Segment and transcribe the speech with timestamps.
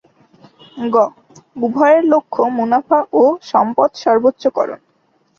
[0.85, 0.95] গ.
[1.57, 4.79] উভয়ের লক্ষ্য মুনাফা ও সম্পদ সর্বোচ্চকরণ